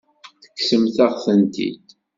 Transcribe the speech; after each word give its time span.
Tekksem-aɣ-tent-id. 0.43 1.85